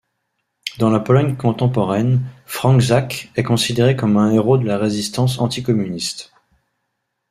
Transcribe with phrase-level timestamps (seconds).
[0.79, 6.31] Dans la Pologne contemporaine, Franczak est considéré comme un héros de la résistance anti-communiste.